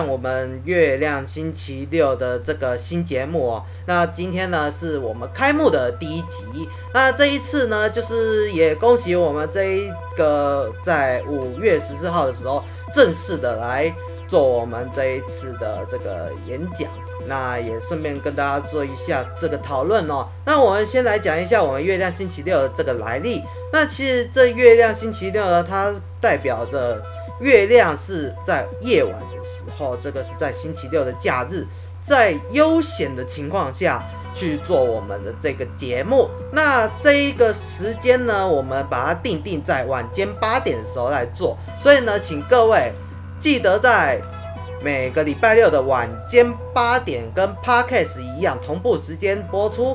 [0.00, 3.64] 欢迎收看我们月亮星期六的这个新节目哦。
[3.86, 6.66] 那今天呢，是我们开幕的第一集。
[6.94, 13.94] 那这一次呢，就是也恭喜我们这一个在五月十四号的时候正式的来
[14.26, 16.88] 做我们这一次的这个演讲。
[17.26, 20.26] 那也顺便跟大家做一下这个讨论哦。
[20.46, 23.42] 那我们先来讲一下我们月亮星期六的这个来历。
[23.70, 27.02] 那其实这月亮星期六呢，它代表着
[27.40, 31.66] 月亮是在夜晚的时候，这个是在星期六的假日，
[32.02, 34.02] 在悠闲的情况下
[34.34, 36.28] 去做我们的这个节目。
[36.52, 41.56] 那这一个时间呢，我们把它定定在晚间八点的时候来做。
[41.80, 42.92] 所以呢，请各位
[43.38, 44.20] 记得在。
[44.82, 49.94] 每个礼拜六的晚间八点，跟 Podcast 一样同步时间播出，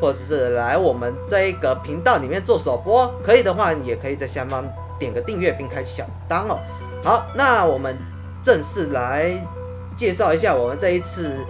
[0.00, 4.66] 或者是来我们这一个频道里面做首播，可以的话，也可以在下方
[4.98, 6.58] 点个订阅并开小当哦。
[7.02, 7.96] 好，那我们
[8.42, 9.32] 正式来
[9.96, 11.44] 介绍一下我们这一次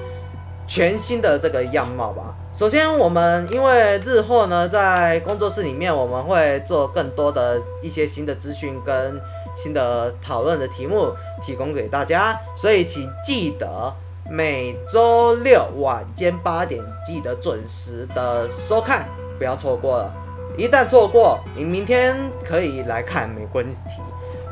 [0.67, 2.35] 全新的这个样貌吧。
[2.55, 9.21] 首先，我们因为日后呢，在工作室里面，我们会做更多的一些新的资讯跟。
[9.55, 13.95] 新的讨论的题目提供给大家，所以请记得
[14.31, 19.07] 每周六晚间八点记得准时的收看，
[19.37, 20.15] 不要错过了。
[20.57, 23.77] 一旦错过，你明天可以来看没关系，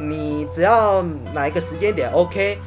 [0.00, 1.02] 你只要
[1.34, 2.58] 哪一个时间点 OK，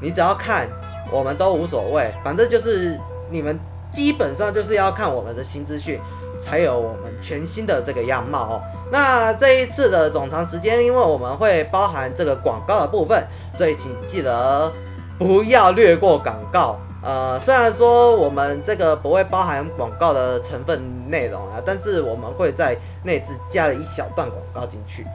[0.00, 0.68] 你只要看，
[1.10, 3.58] 我们都无所谓，反正就是你们
[3.90, 5.98] 基本上就是要看我们的新资讯。
[6.40, 8.62] 才有我们全新的这个样貌哦。
[8.90, 14.72] 那这一次的总长时间，因为我们会包含这个广告的部分，所以请记得
[15.20, 16.76] 不要略过广告。
[17.00, 25.06] 呃，虽然说我们这个不会包含广告的成分内容啊，但是我们会在内置加了一小段广告进去。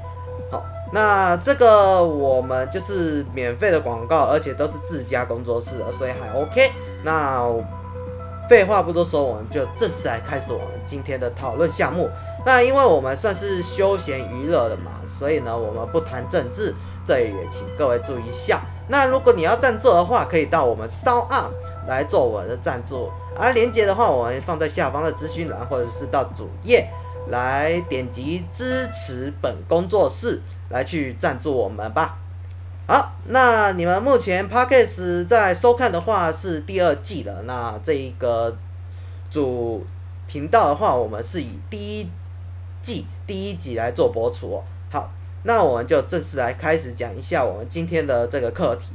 [0.91, 6.71] 那这个我们就是免费的广告，而且都是自家工作室的，所以还 OK。
[7.03, 7.43] 那。
[8.49, 12.09] 废话不多说，我们就正式来开始我们今天的讨论项目。
[12.45, 16.73] 那因为我们算是休闲娱乐的嘛，所以呢，我们不谈政治，
[17.05, 18.61] 这也请各位注意一下。
[18.87, 21.49] 那如果你要赞助的话，可以到我们 SoundOn
[21.89, 26.87] 来做我的赞助，而链接的话，我们放在下方的资讯栏，或者是到主页
[27.27, 32.17] 来点击支持本工作室来去赞助我们吧。
[32.87, 37.41] 好，那你们目前 Podcast 在收看的话是第二季了。
[37.43, 38.57] 那这一个
[39.29, 39.85] 主
[40.25, 42.09] 频道的话，我们是以第一
[42.81, 44.63] 季第一集来做播出哦。
[44.89, 45.11] 好，
[45.43, 48.85] 那我们就正式来开始讲一下我们今天的这个课题。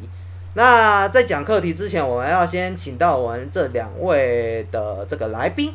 [0.55, 5.73] 那在讲课题之前，我们要先请到我们这两位的这个来宾。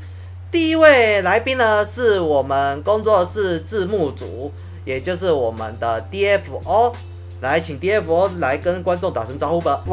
[0.57, 4.51] 第一位来宾呢，是我们工作室字幕组，
[4.85, 6.95] 也就是我们的 DFO。
[7.41, 9.84] 来，请 DFO 来跟观众打声招呼吧。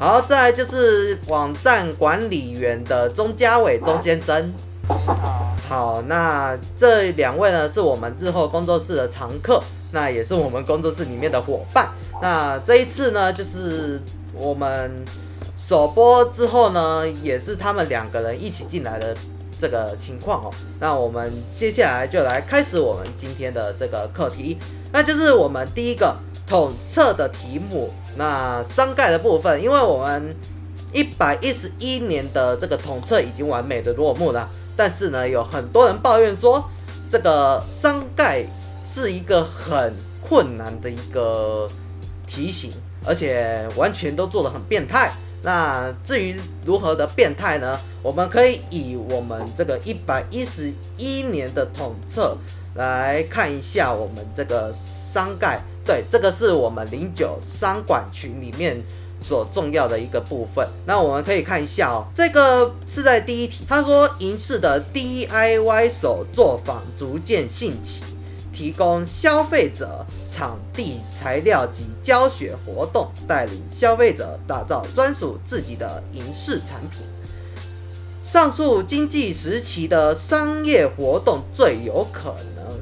[0.00, 4.52] 好，再来就是网站管理员的钟家伟钟先生。
[5.68, 9.62] 好，那这两位呢，是我们日后工作室的常客，
[9.92, 11.88] 那也是我们工作室里面的伙伴。
[12.20, 14.02] 那这一次呢，就是
[14.34, 14.90] 我们
[15.56, 19.14] 首播之后呢，也是他们两个人一起进来的
[19.60, 20.50] 这个情况哦。
[20.80, 24.58] 那我们接下来就来开始我们今天的这个课题，
[24.92, 26.16] 那就是我们第一个。
[26.48, 30.34] 统测的题目，那商盖的部分，因为我们
[30.94, 36.64] 一百一十一年的这个统测已经完美的落幕了，但是呢，有很多人抱怨说，
[37.10, 38.46] 这个商盖
[38.82, 39.94] 是一个很
[40.26, 41.68] 困难的一个
[42.26, 42.72] 题型，
[43.04, 45.12] 而且完全都做得很变态。
[45.42, 46.34] 那至于
[46.64, 47.78] 如何的变态呢？
[48.02, 52.36] 我们可以以我们这个一百一十一年的统测
[52.74, 55.60] 来看一下我们这个商盖。
[55.84, 58.82] 对，这个是我们零九商管群里面
[59.22, 60.68] 所重要的一个部分。
[60.84, 68.02] 那我们可以看一下哦，这个是在第一题，他说银饰的 DIY 手作坊逐渐兴起，
[68.58, 77.02] 提供消费者场地、材料及教学活动，带领消费者打造专属自己的银饰产品。
[78.24, 82.80] 上述经济时期的商业活动最有可能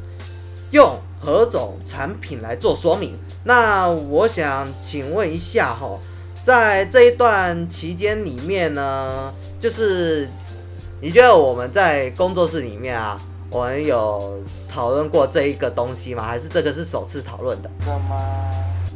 [0.70, 0.98] 用。
[1.18, 3.14] 何种产品来做说明？
[3.42, 5.98] 那我想请问一下哈，
[6.44, 10.28] 在这一段期间里面呢，就是
[11.00, 13.18] 你觉得我们在工作室里面啊，
[13.50, 16.24] 我们有讨论过这一个东西吗？
[16.24, 17.70] 还是这个是首次讨论的？
[17.80, 18.16] 什么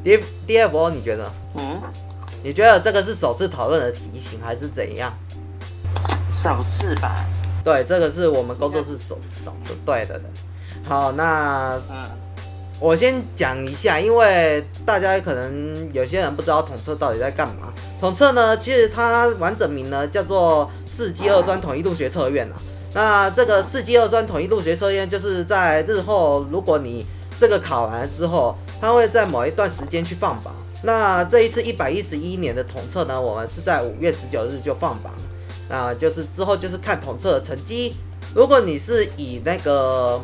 [0.02, 1.30] ？D DFO 你觉得？
[1.54, 1.80] 嗯？
[2.42, 5.12] 你觉得这个是首次讨论的题型还是怎样？
[6.34, 7.24] 首次吧。
[7.62, 9.78] 对，这个是我们工作室首次讨论。
[9.84, 10.24] 对的的。
[10.84, 11.78] 好，那
[12.80, 17.72] 我先讲一下，因为大家可能有些人不知道统测到底在干嘛。
[18.00, 22.56] 统测呢，其实它完整名呢叫做四技二专统一入学测验啊。
[22.92, 27.06] 那这个四级二专统一入学测验，就是在日后如果你
[27.38, 30.54] 这个考完之后，它会在某一段时间去放榜。
[30.82, 35.12] 那这一次一百一十一年的统测呢，我们是在五月十九日就放榜。
[35.68, 37.94] 那就是之后就是看统测的成绩。
[38.34, 40.20] 如果你是以那个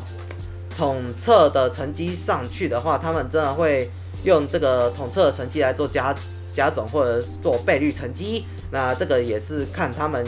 [0.76, 3.88] 统测的成绩上去的话，他们真的会
[4.24, 6.14] 用这个统测的成绩来做加
[6.52, 8.44] 加总或者是做倍率成绩。
[8.72, 10.26] 那这个也是看他们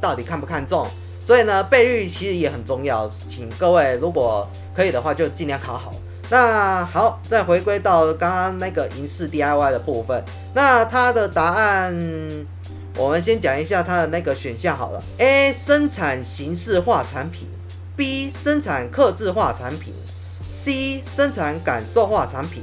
[0.00, 0.86] 到底看不看重。
[1.28, 5.92] 所以呢，倍率其实也很重要，请各位如果可以的话，就尽量考好。
[6.30, 11.94] 那好，再回归到刚刚那个银饰 DIY 的部分，那它的答案，
[12.96, 15.02] 我们先讲一下它的那个选项好了。
[15.18, 17.46] A 生产形式化产品
[17.94, 19.92] ，B 生产客制化产品
[20.58, 22.62] ，C 生产感受化产品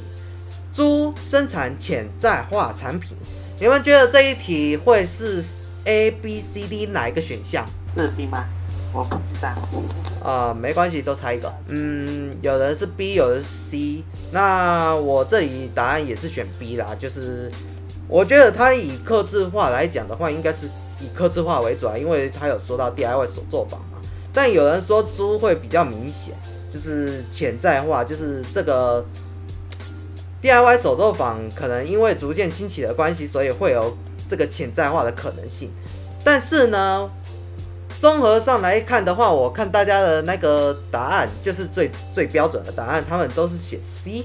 [0.73, 3.15] ，D 生产潜在化产品。
[3.59, 5.43] 你们觉得这一题会是
[5.83, 7.63] A、B、C、D 哪一个选项？
[8.01, 8.45] 是 B 吗？
[8.93, 9.49] 我不知道。
[10.23, 11.53] 啊、没关系，都猜一个。
[11.67, 14.03] 嗯，有人是 B，有人是 C。
[14.31, 16.95] 那我这里答案也是选 B 啦。
[16.97, 17.51] 就是
[18.07, 20.67] 我觉得它以克制化来讲的话，应该是
[21.01, 23.97] 以克制化为主啊，因为它有说到 DIY 手作坊嘛。
[24.33, 26.33] 但有人说猪会比较明显，
[26.71, 29.05] 就是潜在化，就是这个
[30.41, 33.95] DIY 手作坊可能因为逐渐兴起的关系，所以会有
[34.29, 35.69] 这个潜在化的可能性。
[36.23, 37.09] 但是呢，
[38.05, 44.23] 综合上来看的话，我看大家的那个答案就是最最标准的答案，他们都是写 C。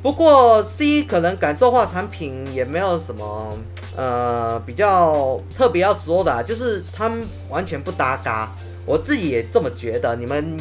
[0.00, 3.52] 不过 C 可能感受化产品也没有什么
[3.96, 8.54] 呃比较特别要说的啊，就是他们完全不搭嘎。
[8.86, 10.56] 我自己也这么觉得，你们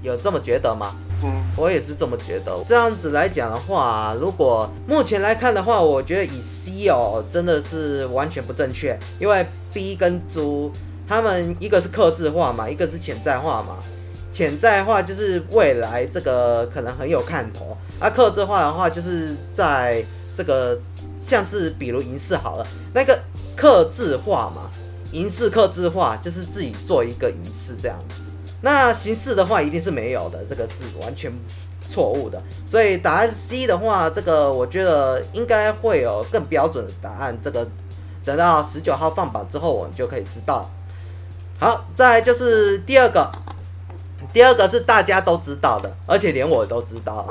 [0.00, 0.94] 有这么觉得吗？
[1.24, 2.56] 嗯，我也是这么觉得。
[2.68, 9.44] 这样子来讲的话，如果目前来看的话，我觉得以 C 哦真的是完全不正确，因为
[9.74, 10.70] B 跟猪
[11.06, 13.78] 他们一个是客制化嘛，一个是潜在化嘛。
[14.32, 20.04] 潜在化就是未来这个可能很有看头，而客制化的话就是在
[20.36, 20.78] 这个
[21.18, 23.18] 像是比如银饰好了，那个
[23.56, 24.68] 客制化嘛，
[25.12, 28.24] 银饰客制化就是自己做一个银饰这样子。
[28.60, 31.32] 那形式的话一定是没有的，这个是完全
[31.88, 32.38] 错误的。
[32.66, 37.38] 所以答案 C 的话，这个我觉得应该会有更标准的答案。
[37.42, 37.66] 这个
[38.22, 40.68] 等到十九号放榜之后，我们就可以知道。
[41.58, 43.30] 好，再来就是第二个，
[44.32, 47.26] 第二个是大家都知道的，而且连我都知道。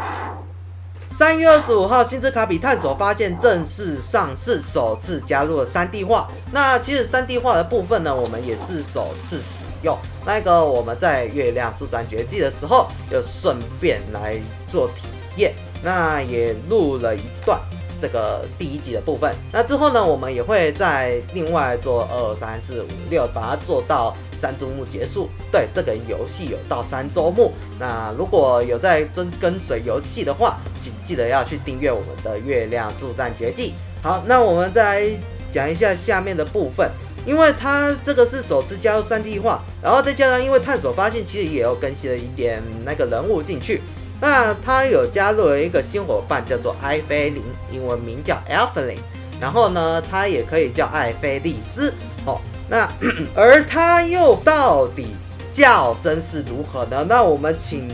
[1.08, 6.28] 三月二十五号，星之卡比探索发现正式上市，首次加入了 3D 画。
[6.52, 9.98] 那其实 3D 画的部分呢，我们也是首次使用。
[10.26, 14.38] 那个我们在月亮速战绝技的时候，就顺便来
[14.68, 15.08] 做体
[15.38, 17.58] 验，那也录了一段
[18.02, 19.34] 这个第一集的部分。
[19.52, 24.16] 那之后呢，我们也会再另外做二三四五六，把它做到。
[24.38, 27.54] 三周目结束，对这个游戏有到三周目。
[27.80, 33.74] 那如果有在跟跟随游戏的话，请记得要去订阅我们的《月亮速战绝技》。
[34.04, 35.12] 好，那我们再来
[35.54, 36.92] 讲一下下面的部分，
[37.26, 43.82] 因为它这个是首次加入 3D 画，然后再加上因为探索发现其实也有更新了一点那个人物进去，
[44.22, 48.98] 那它有加入了一个新伙伴叫做艾菲林，英文名叫 Evelyn，
[49.40, 51.94] 然后呢，它也可以叫艾菲利斯。
[52.26, 52.40] 哦。
[52.68, 52.90] 那
[53.36, 55.16] 而他又到底
[55.54, 57.06] 叫声是如何呢？
[57.08, 57.88] 那我们请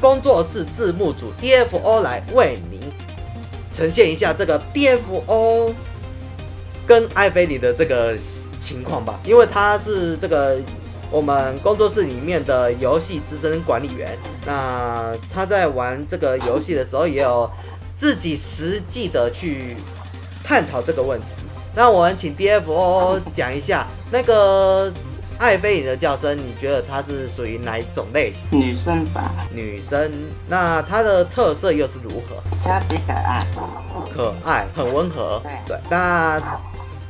[0.00, 2.80] 工作室字幕组 DFO 来为您
[3.70, 5.74] 呈现一下这个 DFO
[6.86, 8.16] 跟艾菲里的这个
[8.58, 10.56] 情况吧，因为他是这个
[11.10, 17.50] 我们工作室里面的游戏资深管理员，那他在玩这个游戏的时候也有
[17.98, 19.76] 自己实际的去
[20.44, 21.26] 探讨这个问题。
[21.74, 24.92] 那我们请 DFO 讲一下那个
[25.38, 28.46] 艾菲里的叫声，你觉得它是属于哪一种类型？
[28.50, 29.32] 女生吧。
[29.52, 30.12] 女生。
[30.48, 32.36] 那它的特色又是如何？
[32.58, 33.46] 超级可爱。
[34.14, 35.40] 可爱，很温和。
[35.66, 35.76] 对。
[35.76, 35.78] 对。
[35.88, 36.40] 那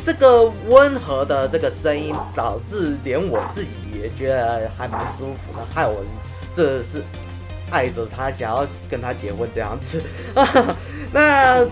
[0.04, 6.02] 这个温和的这个声音，导致连我自己也觉得还蛮舒服的，害我
[6.56, 7.02] 这是
[7.70, 10.02] 爱着他，想要跟他结婚这样子。
[11.12, 11.66] 那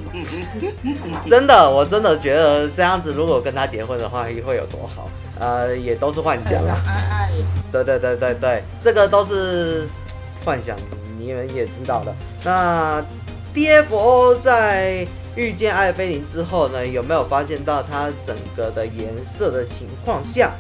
[1.28, 5.08] 真的，我真的觉得这样子，如果跟他结婚的话，会有多好？
[5.38, 6.76] 呃，也都是幻想啊。
[7.70, 9.87] 对对对对对，这个都是
[10.44, 10.76] 幻想，
[11.18, 12.14] 你们也知道的。
[12.42, 13.04] 那
[13.54, 15.06] DFO 在
[15.38, 20.50] 遇见艾菲林之后呢，有没有发现到它整个的颜色的情况下，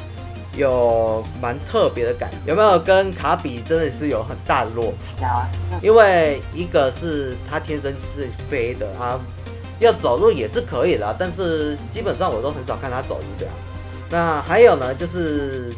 [0.56, 5.20] 有蛮特别的感觉，有没有跟卡比真的是有很大的落差？
[5.20, 5.48] 有啊，
[5.82, 9.18] 因为一个是它天生是飞的，它
[9.80, 13.54] 要走路也是可以的，但是基本上我都很少看它走路这样。
[14.08, 15.74] 那还有呢，就是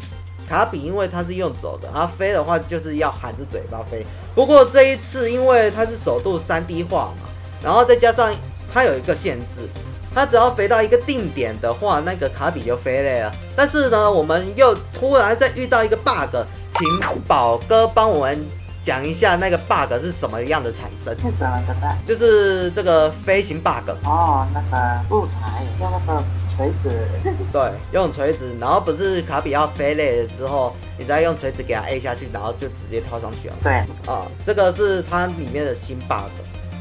[0.47, 4.05] 卡比，因为它是用走的，它飞的话就是要含着嘴巴飞。
[4.35, 7.27] 不过这一次，因为它是首度 3D 化嘛，
[7.63, 8.31] 然后再加上
[8.71, 9.67] 他有一个限制。
[10.13, 13.31] 它只要飞到一个定点的话，那个卡比就飞累了。
[13.55, 16.35] 但是呢，我们又突然再遇到一个 bug，
[16.69, 16.85] 请
[17.25, 18.45] 宝哥帮我们
[18.83, 21.15] 讲一下那个 bug 是什么样的产生？
[21.15, 22.05] 是什么的 bug？
[22.05, 23.89] 就是这个飞行 bug。
[24.03, 26.21] 哦，那个木材用那个
[26.53, 27.07] 锤子。
[27.53, 33.55] 对，用锤子，然后不是卡比要飞累了之后，你再用锤子给它 A 下去，然后就直接跳上去了。
[33.63, 33.71] 对。
[34.13, 36.27] 啊，这个是它里面的新 bug。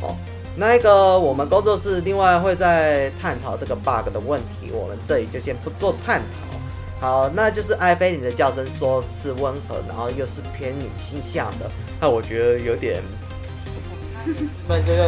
[0.03, 0.17] 哦。
[0.61, 7.01] 那个，我们工作室另外会在探讨这个 bug 的问题，我们这里就先不做探讨。
[7.01, 13.03] 好，那就是艾菲林的叫声说是温和，然后又是偏女性向的，那我觉得有点，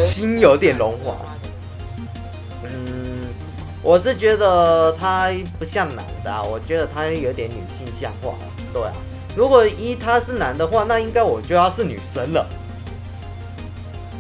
[0.07, 1.17] 心有点融化。
[2.65, 3.29] 嗯，
[3.83, 8.39] 我是觉得他不像男的啊，我觉得他有点女性向化。
[8.73, 8.93] 对啊，
[9.37, 12.47] 如果一他是男的话，那应该我就要是女生了。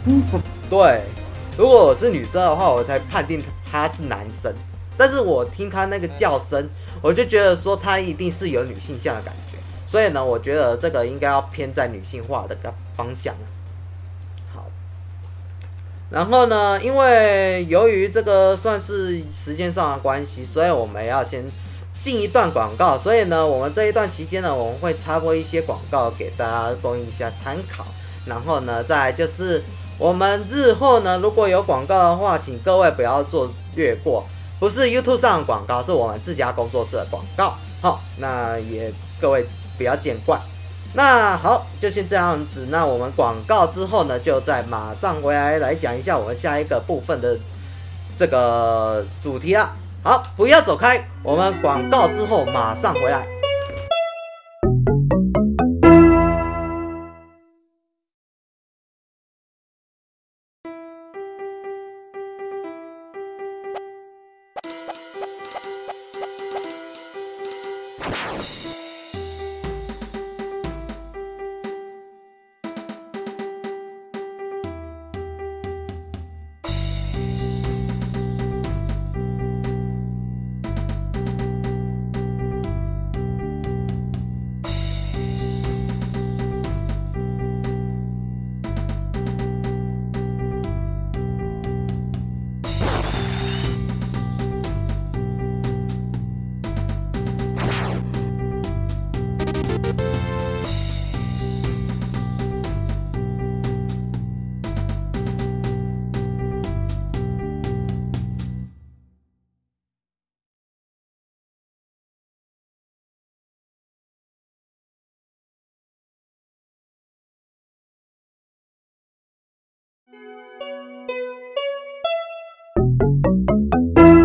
[0.69, 1.03] 对，
[1.59, 4.53] 如果我是女生的话，我才判定他是男生。
[4.97, 6.69] 但是我听他那个叫声，
[7.03, 9.57] 我就觉得说他一定是有女性向的感觉。
[9.87, 13.35] 所以呢，我觉得这个应该要偏在女性化的个方向。
[14.55, 14.65] 好，
[16.11, 21.45] 然后呢，因为由于这个算是时间上的关系，所以我们要先
[22.01, 22.97] 进一段广告。
[22.97, 27.87] 所以呢，我们这一段期间呢，我们会插播一些广告给大家供一下参考。
[28.25, 29.63] 然后呢，再就是。
[29.99, 34.25] 我们日后呢，如果有广告的话，请各位不要做越过，
[34.59, 37.55] 不是 YouTube 上的广告，是我们自家工作室的广告。
[37.81, 39.47] 好，那也各位
[39.77, 40.39] 不要见怪。
[40.95, 42.67] 那好，就先这样子。
[42.71, 47.39] 那我们广告之后呢，就再马上回来来讲一下我们下一个部分的
[48.19, 49.75] 这个主题啊。
[50.03, 53.25] 好，不要走开，我们广告之后马上回来。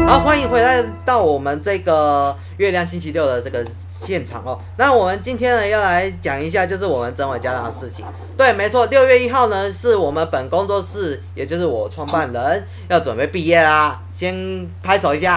[0.08, 4.60] 好，欢迎回来到我们这个月亮星期六的这个现场哦。
[4.78, 8.06] 那我们今天呢要来讲一下，就是我们真伪家长的事情。
[8.38, 14.00] 对，没错，六月一号呢是我们本工作室，也就是我创办人要准备毕业啦。
[14.16, 15.36] 先拍手一下。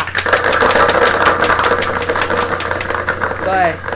[3.45, 3.90] 对。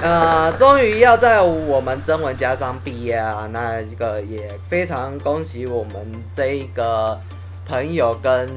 [0.00, 3.48] 呃，终于要在我们真文家商毕业啊！
[3.52, 5.92] 那这个也非常恭喜我们
[6.36, 7.18] 这一个
[7.66, 8.48] 朋友跟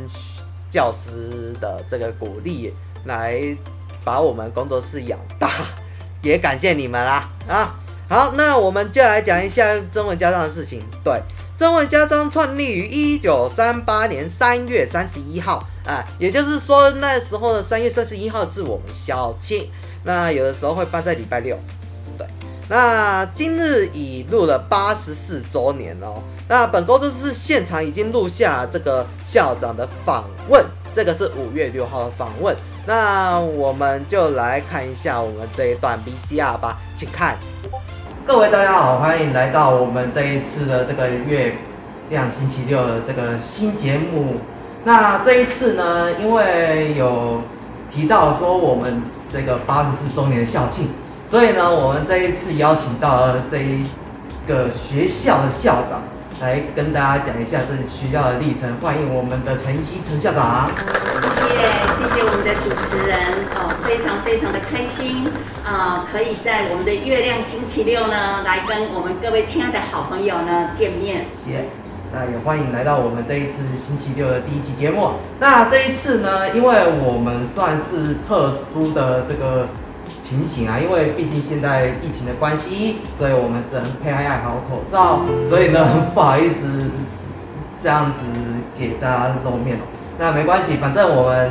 [0.70, 2.72] 教师的这个鼓励，
[3.06, 3.42] 来
[4.04, 5.50] 把我们工作室养大，
[6.22, 7.30] 也感谢你们啦！
[7.48, 7.76] 啊，
[8.08, 10.84] 好，那我们就来讲一下真文家商的事情。
[11.04, 11.20] 对，
[11.58, 19.68] 真文家商创立于一九三八年三月三十一号啊，也就是说那时候的三月三十一号是我们校庆。
[20.03, 21.55] 那有的时候会办在礼拜六，
[22.17, 22.25] 对。
[22.67, 26.24] 那今日已录了八十四周年哦。
[26.48, 32.55] 那本工作室现场已经录下这个校长的访问，这个是五月六号的访问。
[32.88, 37.38] 那我们就来看一下我们这一段 VCR 吧，请看。
[38.25, 41.55] 各位大家好，欢迎来到我们这一次的这个月
[42.10, 44.38] 亮星期六的这个新节目。
[44.84, 47.41] 那这一次呢，因为有
[47.93, 49.00] 提到说我们。
[49.32, 50.90] 这个八十四周年的校庆，
[51.26, 53.86] 所以呢，我们这一次邀请到了这一
[54.48, 56.04] 个学校的校长
[56.42, 58.76] 来跟大家讲一下这学校的历程。
[58.82, 60.70] 欢迎我们的陈依曦陈校长。
[60.76, 61.64] 谢谢
[61.98, 63.18] 谢谢我们的的主持人
[63.56, 65.26] 哦，非常非常的开心
[65.64, 71.28] 啊、呃，可以在我们的月亮星期六呢，来跟我们各位亲爱的好朋友呢见面。
[71.46, 71.66] 谢谢，
[72.13, 75.12] 那也欢迎来到我们这一次星期六的第一集节目。
[75.39, 79.68] 那这一次呢，因为我们算是特殊的这个
[80.22, 86.91] 情形啊，因为毕竟现在疫情的关系，所以我们只能佩戴好口罩，所以呢，不好意思
[87.82, 88.25] 这样子
[88.77, 89.80] 给大家露面。
[90.20, 91.50] 那没关系，反正我们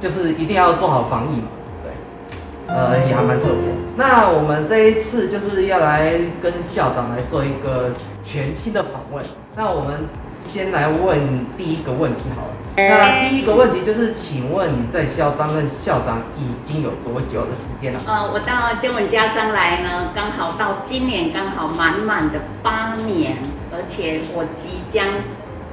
[0.00, 1.48] 就是一定要做好防疫嘛，
[1.84, 3.74] 对，呃，也还蛮特别。
[3.96, 7.90] 那我们这一次就是要来跟校长来做一个
[8.24, 9.22] 全新的访问。
[9.56, 10.08] 那我们
[10.48, 12.52] 先来问第一个问题好了。
[12.76, 18.00] 那第一个问题就是，请问你在校担任校长已经有多久的时间了？
[18.06, 23.36] 呃，我到真文家商来呢，刚好到今年刚好满满的八年，
[23.72, 25.06] 而且我即将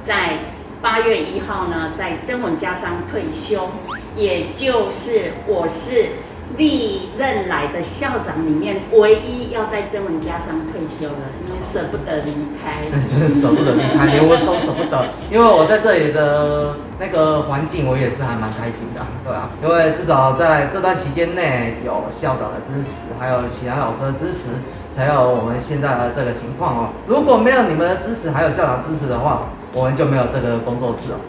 [0.02, 0.38] 在。
[0.80, 3.68] 八月一号呢，在真文家商退休，
[4.14, 6.10] 也就是我是
[6.56, 12.88] 历任来的校长里面唯一要在曾文家商退休的，因为舍不得离开。
[13.08, 24.56] 真 的舍不得离开，连我都舍不得，因为我在这里的那个环境，我也是还蛮开心的，对啊，因为至少在这段期间内有校长的支持，还有其他老师的支持，
[24.96, 26.88] 才有我们现在的这个情况哦。
[27.06, 31.20] 如果没有你们的支持，还有校长支持的话，我们就没有这个工作室哦，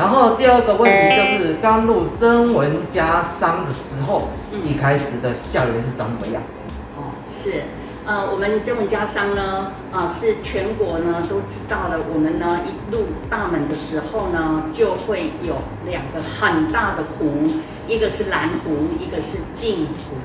[0.00, 4.28] 然后第二个问题就是，刚入真文家商的时候，
[4.64, 6.42] 一开始的校园是长什么样？
[6.96, 7.64] 哦，是，
[8.06, 11.98] 呃，我们真文家商呢，啊、呃，是全国呢都知道了。
[12.14, 17.50] 我们呢一入大门的时候呢，就会有两个很大的湖，
[17.86, 20.16] 一个是蓝湖，一个是镜湖。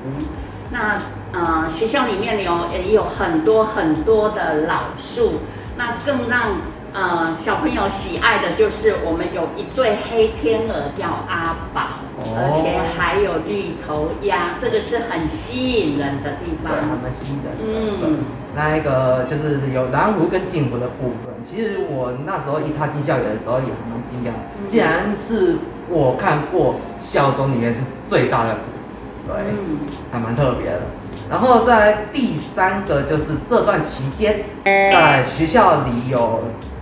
[0.70, 1.02] 那
[1.32, 5.40] 呃，学校里面有也有很多很多的老树，
[5.76, 6.56] 那更让
[6.96, 16.72] 呃，小朋友喜爱的就是我们有一对黑天鹅叫阿宝，哦、而且还有绿头鸭，这个是很吸引人的地方。
[16.72, 18.06] 对，蛮吸引人的。
[18.08, 21.34] 嗯，那一个就是有南湖跟镜湖的部分。
[21.44, 24.32] 其实我那时候一踏进校园的时候也蛮惊讶，
[24.66, 25.58] 竟然是
[25.90, 30.80] 我看过校中里面是最大的湖，对，嗯、还蛮特别的。
[31.28, 36.40] 然后在第三个就是这段期间，在学校里有。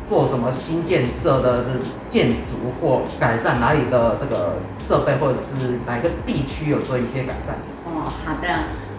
[0.08, 1.64] 做什么新建设的
[2.10, 7.54] 建筑或改善哪里的这个设备，或者是哪个地区有做一些改善？
[7.86, 8.48] 哦，好的，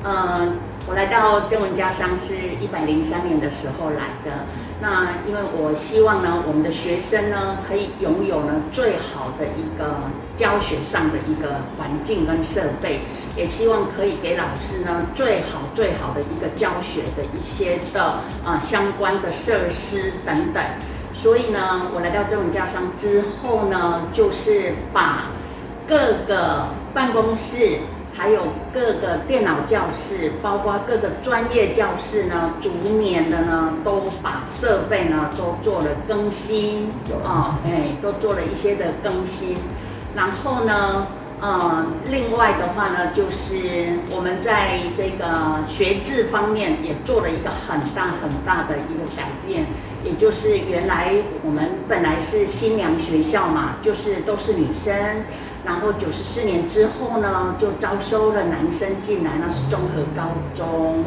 [0.03, 4.45] 嗯，我来到真文家商是一百零三年的时候来的。
[4.81, 9.95] 那因为我希望呢，我们的学生呢可以拥有呢最好的一个
[10.35, 12.99] 教学上的一个环境跟设备，
[13.37, 20.61] 也希望可以给老师呢最好最好的一个教学的一些的啊、相关的设施等等。
[21.25, 25.31] 所以呢，我来到这种家商之后呢，就是把
[25.87, 27.79] 各个办公室，
[28.15, 36.91] 还有各个电脑教室，包括各个专业教室呢，逐年的呢，都把设备呢都做了更新，
[37.23, 39.57] 啊，哎，都做了一些的更新。
[40.15, 41.07] 然后呢，
[41.41, 45.25] 呃，另外的话呢，就是我们在这个
[45.67, 49.65] 学制方面也做了一个很大很大的一个改变。
[50.05, 51.13] 也就是原来
[51.43, 54.93] 我们本来是新娘学校嘛，就是都是女生，
[55.65, 61.03] 然后九十四年之后呢，就招收了男生进来，那是综合高中。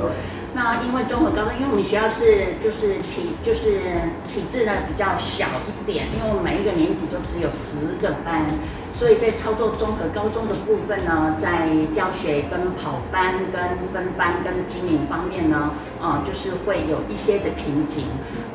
[0.54, 3.78] 那因为综合高中，因为我们学校是就是体就是
[4.26, 8.44] 体制呢比较小一点，因为我们每一个年级就只有十个班。
[8.98, 15.70] 所以在操作综合高中的部分呢，在教学跟跑班、跟分班、跟经营方面呢，
[16.02, 18.06] 啊、就是会有一些的瓶颈。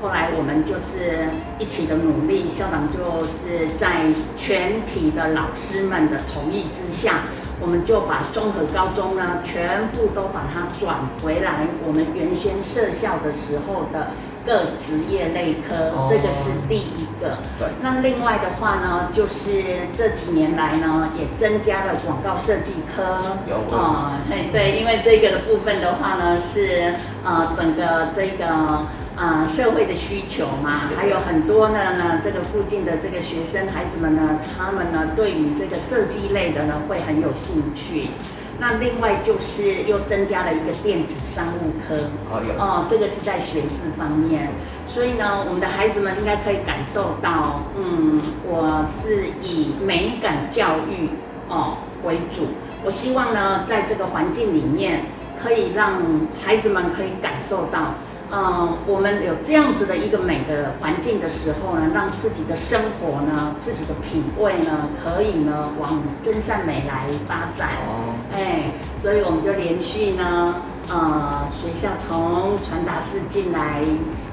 [0.01, 1.29] 后来我们就是
[1.59, 7.21] 一起的努力，校长就是在全体的老师们的同意之下，
[7.61, 14.11] 我们就把综合高中呢全部都把它转回来，我们原先设校的时候的。
[14.45, 17.37] 各职业类科，这个是第一个。
[17.57, 17.67] 对。
[17.81, 19.63] 那另外的话呢，就是
[19.95, 23.37] 这几年来呢，也增加了广告设计科。
[23.49, 23.75] 有。
[23.75, 38.09] 啊，对对，因为这个的部分的话呢，是呃整个这个啊、呃、社会的需求嘛，还有很多呢呢这个附近的这个学生孩子们呢，他们呢对于这个设计类的呢会很有兴趣。
[38.59, 42.09] 那另外就是又增加了一个电子商务科，
[42.57, 44.49] 哦，这个是在学制方面，
[44.85, 51.09] 所以呢，我们的孩子们应该可以感受到，嗯，我是以美感教育
[51.49, 52.47] 哦为主，
[52.85, 55.05] 我希望呢，在这个环境里面，
[55.41, 55.99] 可以让
[56.45, 57.95] 孩子们可以感受到，
[58.35, 67.69] 嗯，我们有这样子的一个美的环境的时候呢，让自己的生活呢，自己的品味呢，可以呢往真善美来发展。
[67.85, 70.55] 哦，哎，所以我们就连续呢，
[70.89, 73.83] 呃，学校从传达室进来，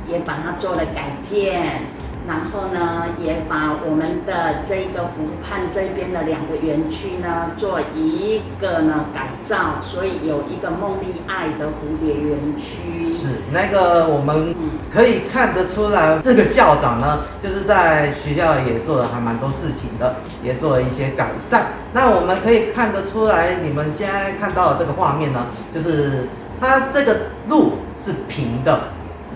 [0.08, 1.82] 也把它做了改建。
[2.30, 13.04] 然后呢，也把我们的这个湖畔这边的两个园区呢，做一个呢改造，所以有一个梦丽爱的蝴蝶园区。
[13.04, 14.54] 是那个我们
[14.92, 20.14] 可以看得出来，这个校长呢，就是在学校也做了还蛮多事情的，
[20.44, 21.72] 也做了一些改善。
[21.92, 26.28] 那我们可以看得出来，你们现在看到的这个画面呢，就是
[26.60, 27.16] 它这个
[27.48, 28.80] 路是平的。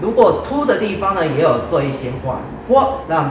[0.04, 2.36] 如果凸的地方呢，也有做一些缓
[2.68, 3.30] 坡，让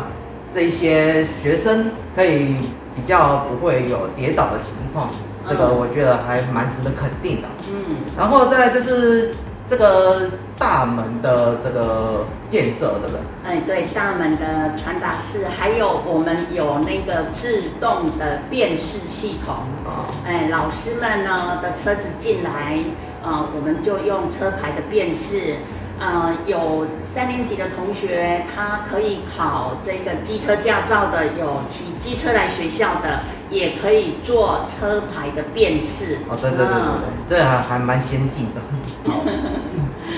[0.51, 2.55] 这一些学生可以
[2.95, 5.11] 比较不会有跌倒的情况，
[5.47, 7.47] 这个我觉得还蛮值得肯定的。
[7.69, 9.35] 嗯，然后再就是
[9.67, 13.19] 这个大门的这个建设，对不对？
[13.45, 19.53] 哎，对，大门的传达室，还有我们有那个自动的辨识系统。
[19.85, 22.79] 啊，哎，老师们呢的车子进来，
[23.23, 25.57] 啊，我们就用车牌的辨识。
[25.99, 36.17] 呃，有三年级的同学，他可以考这个机车驾照的，有骑机车来学校的，也可以做车牌的辨识。
[36.27, 38.61] 哦，对对对对对，嗯、这还还蛮先进的。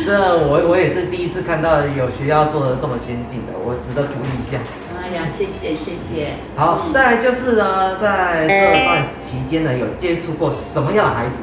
[0.05, 4.57] 这我我也是第一次看到有学校做的这么先进的，我值得鼓励一下。
[5.03, 6.35] 哎呀，谢谢谢谢。
[6.55, 11.35] 好，嗯、再来就是呢，在这段期间呢，有接触过什么样的孩子？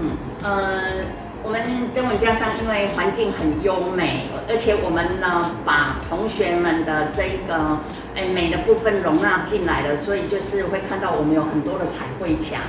[0.00, 1.23] 嗯呃。
[1.44, 1.60] 我们
[1.92, 7.78] 中文家商因为环境很优美，而且我们呢把同学们的这个
[8.16, 12.62] 哎美的部分容纳进来了，所以就是会看到我们有很多的彩绘墙，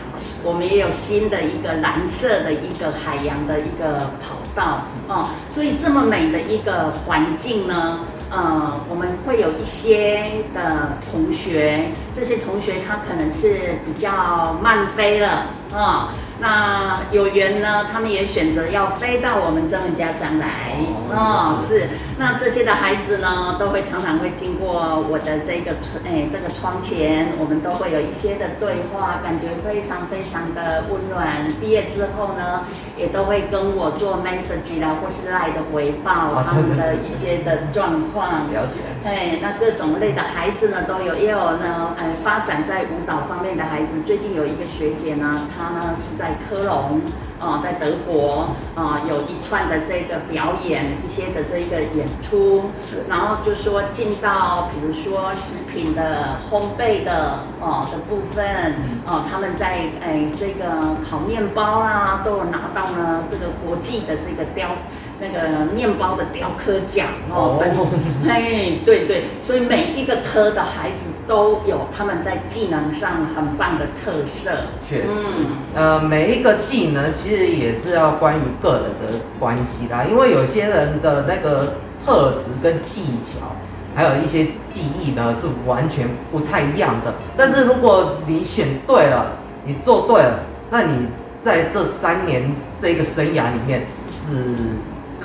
[0.43, 16.13] 我们也有新的一个蓝色的一个海洋的一个跑道哦，所以这么美的一个环境呢，呃，我们会有一些的同学，这些同学他可能是比较慢飞了啊。
[16.39, 20.75] 那有缘呢，他们也选择要飞到我们真文家乡来
[21.11, 21.87] 哦，是。
[22.17, 31.45] 那这些的孩子呢，都会常常会经过我的这个窗，哎，这个窗前，我们都会有一些的对话，感觉非常非常的温暖。
[31.59, 32.63] 毕业之后呢，
[32.97, 38.51] 也都会跟我做 message 啦，或是 line 的回报他们的一些的状况。
[38.51, 38.79] 了解。
[39.05, 44.01] 哎，那各种类的孩子呢都有，也有呢，呃，发展在舞蹈方面的孩子。
[44.03, 46.35] 最近有一个学姐呢，她呢是在。
[46.47, 47.01] 科隆
[47.39, 52.65] 啊，在德国啊，有一串的这个表演，一些的这个演出，
[53.09, 58.75] 然后就说进到，比如说食品的烘焙的哦的部分
[59.07, 60.65] 哦，他们在哎这个
[61.09, 64.69] 烤面包啊，都有拿到呢这个国际的这个雕。
[65.19, 67.57] 那个面包的雕刻奖哦，
[68.27, 74.51] 嘿，对对，所以每一个科的孩子都有他们在技能上很棒的特色。
[74.87, 81.75] 确实，嗯，呃，每一个技能其实也是要关于个人的关系啦，因为有些人的那个
[82.05, 83.55] 特质跟技巧，
[83.95, 87.13] 还有一些技艺呢是完全不太一样的。
[87.37, 91.07] 但是如果你选对了，你做对了，那你
[91.41, 94.53] 在这三年这个生涯里面是。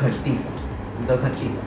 [0.01, 0.43] 肯定的，
[0.97, 1.61] 值得肯定的。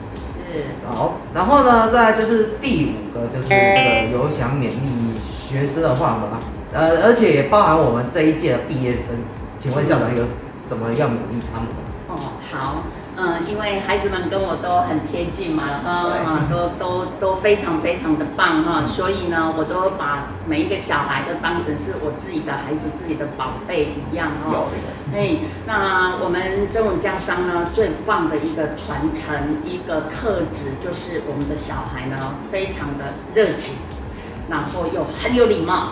[0.50, 0.64] 是。
[0.84, 5.14] 好，然后呢，再就是第五个，就是这个有想勉励
[5.48, 6.40] 学生的话嘛，
[6.72, 9.16] 呃，而且也包含我们这一届的毕业生。
[9.60, 10.24] 请问校长有
[10.60, 11.78] 什么要勉励他们的？
[12.08, 12.18] 哦，
[12.50, 12.82] 好。
[13.16, 24.66] 嗯，因为孩子们跟我都很贴近嘛，啊，都都都非常非常的棒哈，所以呢，我都把每一个小孩都当成是我自己的孩子、自己的宝贝一样哦。
[25.14, 33.76] 哎，那我们这种家商呢，最棒的一个传承一个特质，就是我们的小孩呢，非常的热情，
[34.48, 35.90] 然后又很有礼貌，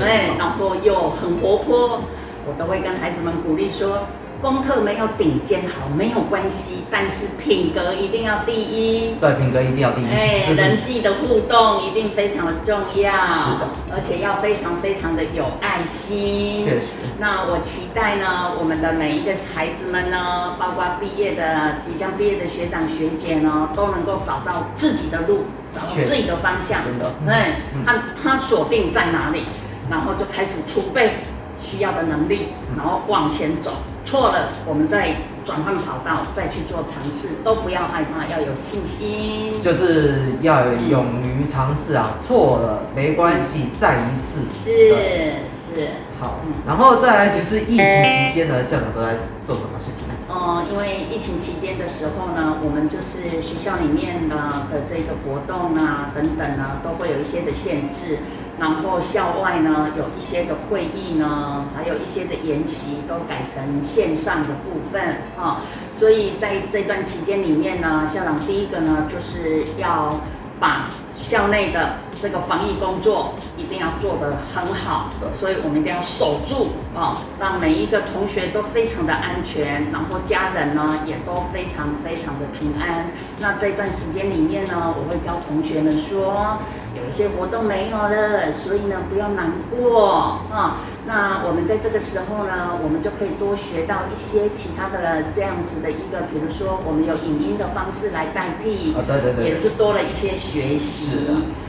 [0.00, 2.00] 哎，然后又很活泼，
[2.46, 4.08] 我都会跟孩子们鼓励说。
[4.42, 9.14] 功课没有顶尖好没有关系，但是品格一定要第一。
[9.20, 10.06] 对，品格一定要第一。
[10.10, 13.12] 哎，人际的互动一定非常的重要。
[13.12, 13.68] 是的。
[13.94, 16.64] 而且要非常非常的有爱心。
[16.64, 16.86] 确实。
[17.20, 26.80] 那我期待呢，我们的每一个孩子们呢，包括毕业的、即将毕业的学长学姐呢，都能够找到自己的路，找到自己的方向。
[26.84, 27.14] 真的。
[27.24, 27.62] 对。
[27.86, 29.46] 他他锁定在哪里，
[29.88, 31.18] 然后就开始储备
[31.60, 33.70] 需要的能力，然后往前走。
[34.04, 42.14] 错了，我们再转换跑道，再去做尝试，都不要害怕，要有信心，就是要勇于尝试啊！
[42.20, 44.42] 错了没关系，再一次。
[44.64, 45.88] 是是，
[46.20, 49.14] 好，然后再来就是疫情期间呢，校长都在
[49.46, 50.02] 做什么事情？
[50.28, 58.18] 哦、嗯，因为疫情期间的时候呢，我们就是学校里面呢的这个活动啊等等呢，都会有一些的限制。
[58.62, 65.62] 然后校外呢有一些的会议呢，还有一些的研习都改成线上的部分啊。
[65.92, 70.20] 所以在这段期间里面呢，校长第一个呢就是要
[70.60, 83.06] 把校内的这个防疫工作一定要做得很好，所以我们一定要守住啊，让每一个同学都非常的安全，然后家人呢也都非常非常的平安。
[83.40, 86.58] 那这段时间里面呢，我会教同学们说，
[86.94, 90.80] 有一些活动没有了，所以呢不要难过啊。
[91.04, 101.08] 那我们在这个时候呢，我们就可以多学到一些其他的这样子的一个，比如说我们有影音的方式来代替，啊，对对对，也是多了一些学习，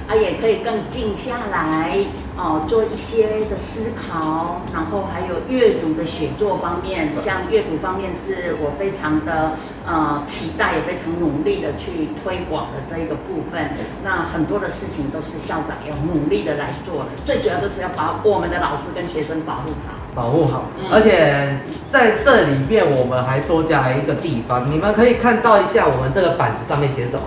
[0.07, 1.97] 啊，也可以更静下来
[2.37, 13.71] 哦，做一些的思考，然后还有阅读的写作方面，像阅读方面是我非常的呃期待，也非常努力的去推广的这一个部分。
[14.03, 20.65] 那很多的事情都是校长要努力的来做的，最主要就是要把我们的老师跟学生保护好，保护好。
[20.91, 21.59] 而且
[21.91, 27.21] 在这里面，我们还多加了一个地方，你们可以看到一下我们这个板子上面写什么：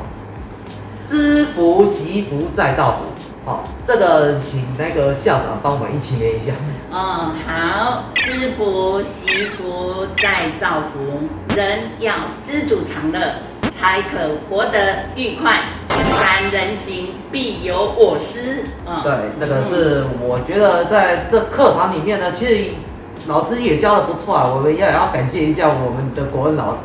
[1.06, 3.04] 知福惜福再造福。
[3.44, 6.52] 好，这个请那个校长帮我们一起念一下。
[6.98, 13.20] 嗯，好，知福惜福再造福，人要知足常乐，
[13.70, 15.60] 才可活得愉快。
[15.90, 18.64] 三人行，必有我师。
[18.86, 22.70] 嗯，对，这个是我觉得在这课堂里面呢，其实
[23.26, 24.50] 老师也教的不错啊。
[24.56, 26.78] 我们也要感谢一下我们的国文老师，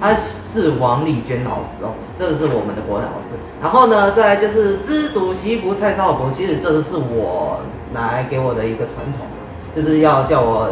[0.00, 3.34] 他是王丽娟老师哦，这个是我们的国文老师。
[3.60, 7.58] 然后呢，再来就是知足惜福再造福，其实这个是我
[7.92, 9.26] 来给我的一个传统，
[9.76, 10.70] 就是要叫我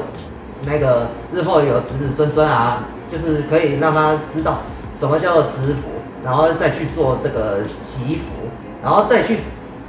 [0.64, 4.60] 那个日后有子子孙孙啊，就是可以让他知道
[4.98, 5.90] 什么叫做知福。
[6.24, 8.48] 然后再去做这个祈福，
[8.82, 9.40] 然后再去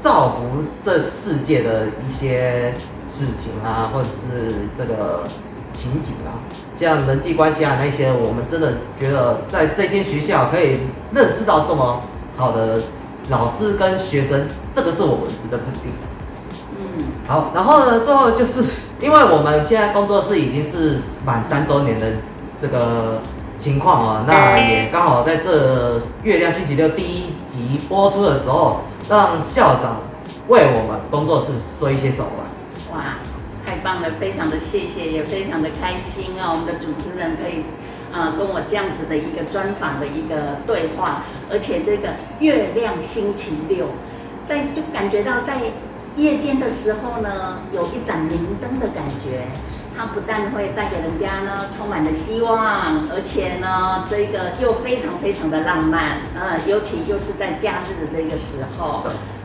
[0.01, 2.73] 造福这世界的一些
[3.07, 5.23] 事情啊，或者是这个
[5.73, 6.43] 情景啊，
[6.77, 10.79] 像人际关系啊那些，我们真的觉得在这间学校可以
[11.13, 12.01] 认识到这么
[12.35, 12.81] 好的
[13.29, 16.07] 老师跟学生，这个是我们值得肯定的。
[16.81, 18.61] 嗯，好，然后呢，最后就是
[19.01, 22.07] 因为我们现在工作室已经是满三周年的
[22.59, 23.21] 这个。
[23.57, 30.01] 情况啊，那也刚好在这月亮星期六第一集播出的时候，让校长
[30.49, 32.25] 为我们工作室说一些什么。
[32.91, 33.15] 哇，
[33.65, 36.51] 太棒了，非常的谢谢，也非常的开心啊！
[36.51, 37.63] 我们的主持人可以
[38.13, 43.87] 啊、跟我这样子的一个专访的一个对话，而且这个月亮星期六，
[44.45, 45.61] 在就感觉到在
[46.15, 49.47] 夜间的时候呢，有一盏明灯的感觉。
[49.97, 59.03] 它不但会带给人家呢充满了希望，而且呢这个又非常非常的浪漫，呃，尤其又是在假日的这个时候。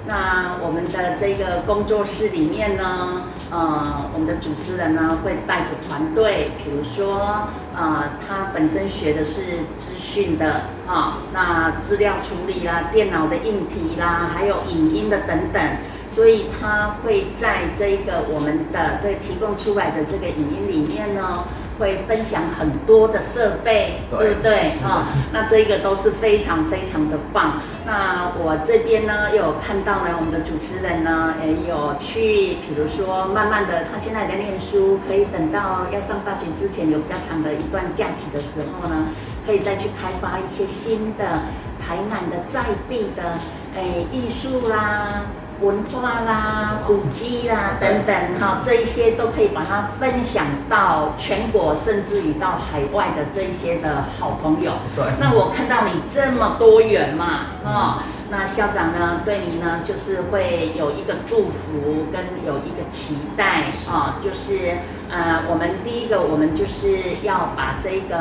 [0.09, 15.63] 那我们的这个工作室里面呢，呃，我们的主持人呢会带着团队，比如说，呃，他本身学的是资讯的啊、那资料处理啦、电脑的硬体啦，还有影音的等等。
[16.11, 21.45] 所以他会在这个我们的这提供出来的这个影音里面呢，
[21.79, 25.07] 会分享很多的设备，对，对不对啊？
[25.33, 27.61] 那这个都是非常非常的棒。
[27.87, 39.15] 那我这边呢，又有看到呢，我们的主持人呢，也有去，比如说慢慢的，他现在在念书，可以等到要上大学之前有比较长的一段假期的时候呢，
[39.47, 41.47] 可以再去开发一些新的
[41.79, 43.39] 台南的在地的
[43.77, 45.23] 诶艺术啦。
[45.61, 54.73] 文化啦、古迹啦等等，哈，这一些都可以把它分享到全国，甚至于到海外的这一些的好朋友。
[54.97, 55.05] 对。
[55.21, 57.25] 那我看到你这么多元嘛，
[57.65, 64.79] 啊、嗯，那校长呢，对你呢，就是会有一个祝福跟有一个期待啊，就是
[65.11, 68.17] 呃，我们第一个，我们就是要把这个。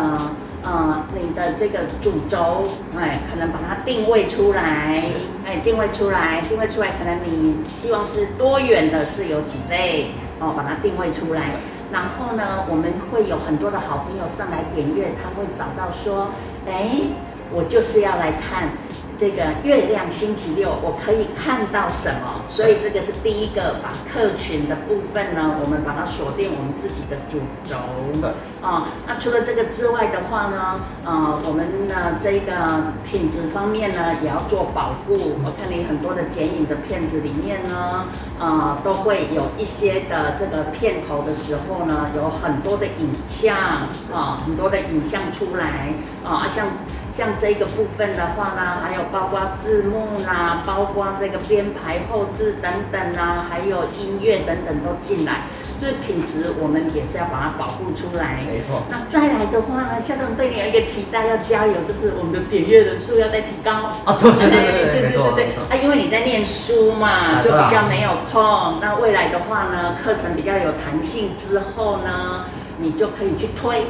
[0.72, 5.02] 呃，你的这个主轴，哎，可能把它定位出来，
[5.44, 11.56] 哎，定位出来，定位出来，可能你希望是多远的，是有几类哦，把它定位出来。
[11.92, 16.28] 然后呢，我们会有很多的好朋友上来点阅，他会找到说，
[16.68, 17.02] 哎，
[17.52, 18.70] 我就是要来看
[19.20, 22.40] 这个月亮星期六我可以看到什么？
[22.48, 27.76] 所以这个是第一个把客群的部分呢，我们把它锁定我们自己的主轴。
[28.62, 35.36] 啊，那除了这个之外的话呢，呃，我们呢这个品质方面呢也要做保护。
[35.44, 38.06] 我看你很多的剪影的片子里面呢，
[38.40, 43.58] 呃，都会有一些的这个片头的时候呢，有很多的影像
[44.14, 46.68] 啊，很多的影像出来啊，像。
[47.16, 55.42] 像这个部分的话呢，还有包括字幕啦，包括这个编排后置等等啊，还有音乐等等都进来，
[55.80, 58.44] 所以品质我们也是要把它保护出来。
[58.48, 58.84] 没错。
[58.90, 63.72] 那再来的话呢，校长对你有一个期待，要加油，就是我们的点阅人数要再提高。
[64.06, 65.46] 啊，对对对对对对对。
[65.70, 68.80] 啊，因为你在念书嘛，就比较没有空。
[68.80, 72.46] 那未来的话呢，课程比较有弹性之后呢，
[72.78, 73.88] 你就可以去推。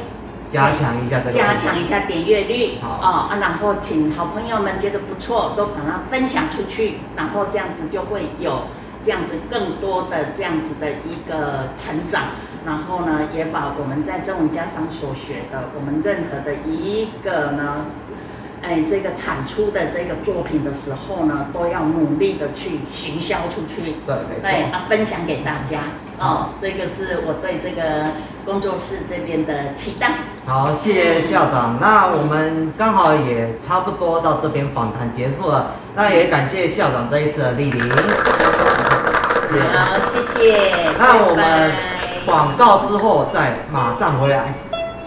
[0.52, 8.64] 加强一下这个，加强一下点阅率，好啊，然后请好朋友们觉得不错，都把它分享出去，然后这样子就会有
[9.04, 12.24] 这样子更多的这样子的一个成长，
[12.66, 17.86] 然后呢，也把我们在中文家商所学的，我们任何的一个呢。
[18.62, 23.94] 哎，这个产出的这个作品的时候呢，都要努力的去行销出去。
[24.06, 24.14] 对。
[24.42, 25.84] 对啊，分享给大家。
[26.18, 28.10] 哦，这个是我对这个
[28.44, 30.12] 工作室这边的期待。
[30.46, 31.78] 好，谢谢校长。
[31.80, 35.72] 那我们刚好也差不多到这边访谈结束了。
[35.94, 37.90] 那也感谢校长这一次的莅临。
[39.72, 40.92] 好，谢谢。
[40.98, 41.72] 那我们
[42.24, 44.54] 广告之后再马上回来。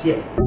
[0.01, 0.42] 谢谢。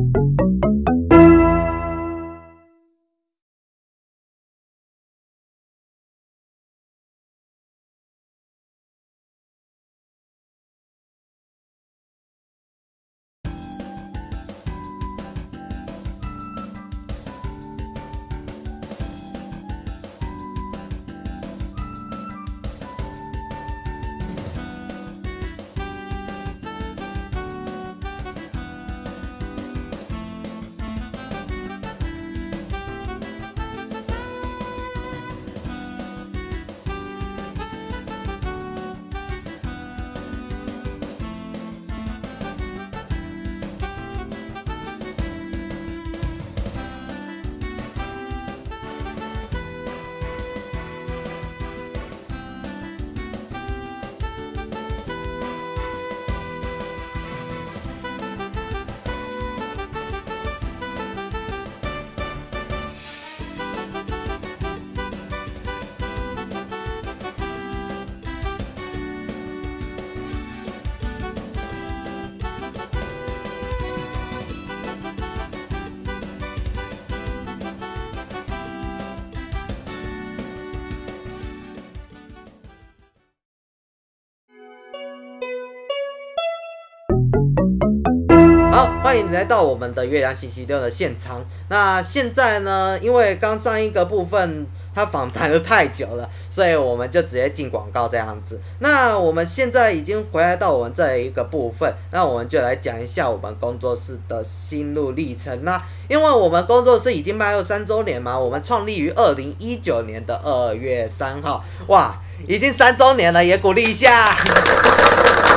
[89.03, 91.45] 欢迎来到我们的月亮星期六的现场。
[91.69, 98.61] 那现在呢，因为刚上一个部分他访谈的太久了，所以我们就直接进广告这样子。
[98.81, 105.63] 那我们现在已经回来到我们这一个部分，那我们就来讲一下我们工作室的心路历程。
[105.63, 114.37] 那因为我们工作室已经迈入三周年嘛，我们创立于二零一九年的二月三号，哇，已经三周年了，也鼓励一下，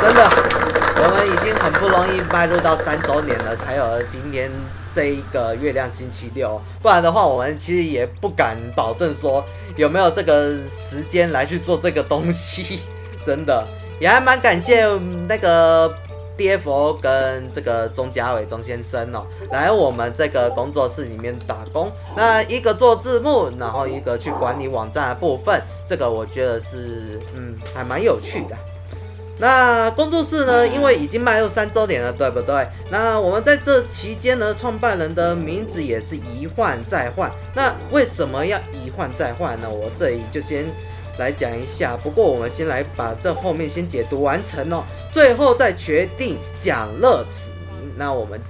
[0.01, 0.78] 真的。
[1.01, 4.51] 我们已经很不容易迈入到三周年了，才有了今天
[4.93, 6.61] 这一个月亮星期六。
[6.81, 9.41] 不然的话，我们其实也不敢保证说
[9.77, 12.81] 有没有这个时间来去做这个东西。
[13.25, 13.65] 真的，
[13.99, 14.85] 也还蛮感谢
[15.25, 15.89] 那个
[16.37, 21.89] DFO 跟这个钟家伟钟先生哦，来我们这个工作室里面打工。
[22.13, 28.57] 那一个做字幕，然后一个去管理网站的部分，这个我觉得是嗯，还蛮有趣的。
[29.41, 32.67] 那工作室呢，因为已经迈入三周年了，对不对？
[32.91, 37.31] 那我们在这期间呢，创办人的名字也是一换再换。
[37.55, 39.69] 那为什么要一换再换呢？
[39.69, 40.65] 我这里就先
[41.17, 41.95] 来讲一下。
[42.03, 47.93] 不过我们先来把这后面先解读完成哦，最后再决定讲乐此名。
[47.95, 48.41] 那我们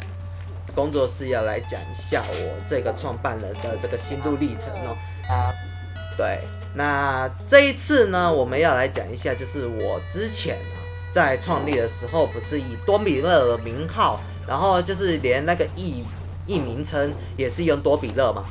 [0.73, 4.97] 工作室要来讲一下我这个创办人的这个心路历程哦。
[6.17, 6.39] 对，
[6.73, 10.57] 那这一次呢，我们要来讲一下，就是我之前。
[11.13, 16.03] 在创立的时候，不是以多比勒的名号，然后就是连那个艺
[16.45, 18.43] 艺名称也是用多比勒嘛。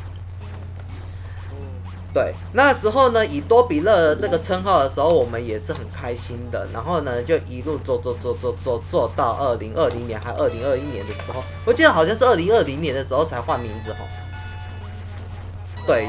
[2.14, 6.67] 对，那时候呢，以多比勒这个称号的时候，我们也是很开心的。
[6.73, 13.98] 然后呢，就一路做做做做做做到二零二零年，还二零二一年的时候，我记得好像是二零二零年的时候才换名字哈。
[15.87, 16.09] 对。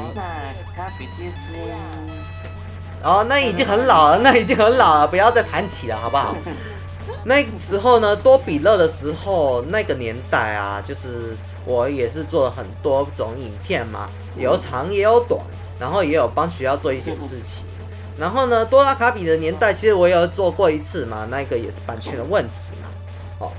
[3.03, 6.35] 哦，那已经很老了，那已经很老了，不要再谈起了，好不好？
[7.25, 11.35] 那时候呢，多比乐的时候，那个年代啊，就是
[11.65, 15.39] 我也是做了很多种影片嘛，有长也有短，
[15.79, 17.63] 然后也有帮学校做一些事情。
[18.17, 22.89] 然后呢，多拉卡比的年代，其实我也有做过一次嘛，那个也是版权的问题嘛。
[23.39, 23.51] 哦，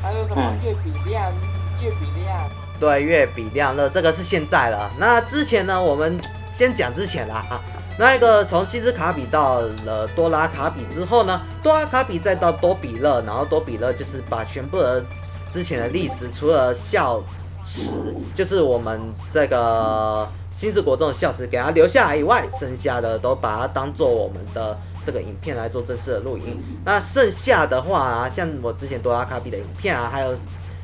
[0.00, 1.32] 还有什么月比亮、
[1.80, 2.50] 月比亮？
[2.80, 4.90] 对，月比亮乐，这个是现在了。
[4.98, 6.20] 那之前呢，我们
[6.52, 7.60] 先讲之前啦啊。
[8.02, 15.04] 那一个从西斯卡比到了多拉卡比之后呢，多拉卡比再到多比勒，然后多比勒就是把全部的
[15.52, 17.22] 之前的历史，除了校
[17.64, 17.90] 史，
[18.34, 19.00] 就是我们
[19.32, 24.76] 这个新之国中的校史给它留下来以外，剩下的都把它当做我们的
[25.06, 26.60] 这个影片来做正式的录音。
[26.84, 30.34] 那剩下的话啊，像我之前多拉卡比的影片啊，还有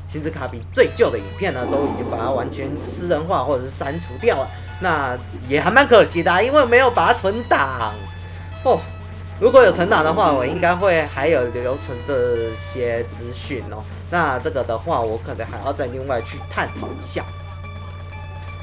[0.07, 4.47] 星之卡比最旧的影片呢，都已经把它完全私人化或者是删除掉了。
[4.79, 5.17] 那
[5.47, 7.93] 也还蛮可惜的，因为没有把它存档
[8.63, 8.79] 哦。
[9.39, 13.83] 如果有存档的话，我应该会还有留存这些资讯哦。
[14.11, 17.23] 那这个的话，我可能还要再另外去探讨一下。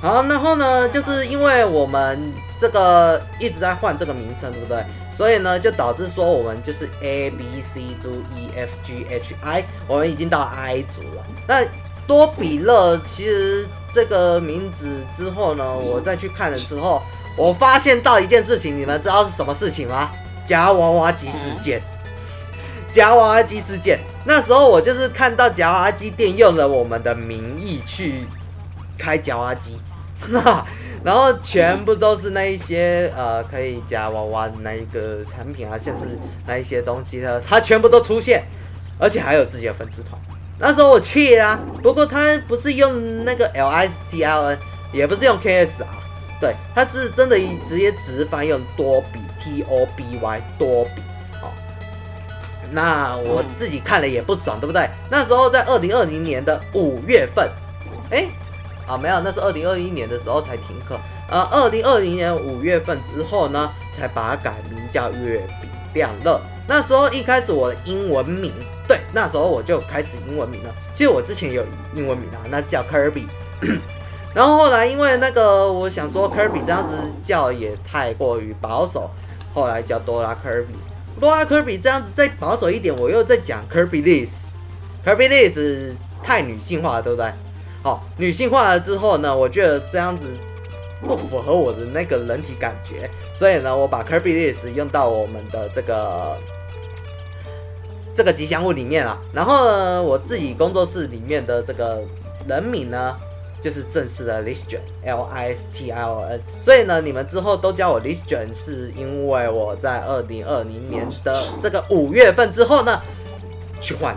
[0.02, 4.84] 好，然后呢，就是因为我们这个一直在换这个名称，对不对？
[5.10, 11.24] 所以呢，就导致说我们就是 A B C 组 E F G H I，我们已经到 I 组了。
[11.46, 11.64] 那
[12.06, 13.66] 多比勒其实。
[13.96, 17.02] 这个名字之后呢，我再去看的时候，
[17.34, 20.10] 我发现到一件事情，你们知道是什么事情吗？
[20.44, 21.80] 夹娃娃机事件。
[22.90, 28.26] 夹娃娃机事件，那时候我就是看到夹娃娃机店用了我们的名义去
[28.98, 29.80] 开夹娃娃机，
[31.02, 38.44] 然后全部都是那一些呃可以夹娃娃的那一个产品啊，像是那一些东西呢，它全部都出现，
[38.98, 40.20] 而且还有自己的粉丝团。
[40.58, 44.58] 那时候我气啊，不过他不是用那个 L I S T L N，
[44.90, 45.88] 也不是用 K S R，
[46.40, 47.38] 对，他是真的
[47.68, 51.02] 直接直翻用多比 T O B Y 多比，
[51.42, 51.52] 哦，
[52.70, 54.88] 那我自己看了也不爽，对不对？
[55.10, 57.50] 那时候在二零二零年的五月份，
[58.10, 58.26] 哎，
[58.88, 60.98] 啊没有，那是二零二一年的时候才停课，
[61.28, 66.40] 呃，二零二零年五月份之后呢，才把它改名叫月比亮乐。
[66.66, 68.54] 那时候一开始我的英文名。
[68.86, 70.74] 对，那时候我就开始英文名了。
[70.94, 71.64] 其实我之前有
[71.94, 73.24] 英文名啊，那是叫 Kirby。
[74.32, 79.10] 然后后来因为那个，我想说 Kirby 这样子叫也太过于保守，
[79.52, 80.66] 后来叫多拉 Kirby。
[81.18, 84.28] 多拉 Kirby 这样子再保守一点，我又在讲 Kirby Liz。
[85.04, 87.32] Kirby Liz 太女性化了，对不对？
[87.82, 90.26] 好，女性化了之后呢，我觉得这样子
[91.02, 96.36] 不符合我的那个人体感觉，所以呢，我把 Kirby Liz 用到我们的这个。
[98.16, 102.02] 这个吉祥物里面啊，然后呢，我自己工作室里面的这个
[102.48, 103.14] 人名呢，
[103.62, 106.40] 就是正式的 Listion，L I S T I O N。
[106.62, 113.02] 所以呢，你们之后都叫我 Listion，是因为我在二零二零年的这个五月份之后呢，
[113.82, 114.16] 去换。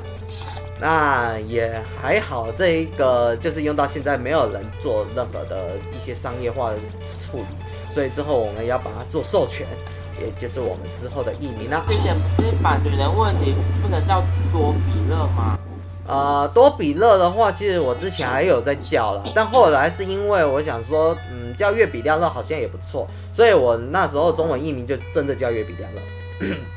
[0.80, 6.78] 那也还好，这一个就是用到现在没有人做任何的一些商业化的
[7.22, 9.68] 处理，所以之后我们要把它做授权。
[10.20, 11.84] 也就是我们之后的艺名了。
[11.88, 15.58] 这点不是版权的问题，不能叫多比乐吗？
[16.08, 26.02] 呃，多比乐的话，其实我之前还有在叫了，但后来是因为我想说，嗯，叫月比亮乐好像也不错，所以我那时候中文艺名就真的叫月比亮乐。